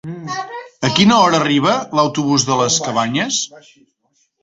[0.87, 3.43] A quina hora arriba l'autobús de les Cabanyes?